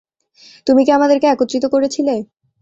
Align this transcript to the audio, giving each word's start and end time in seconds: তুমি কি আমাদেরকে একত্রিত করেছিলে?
তুমি 0.67 0.81
কি 0.85 0.91
আমাদেরকে 0.97 1.27
একত্রিত 1.29 1.65
করেছিলে? 1.73 2.15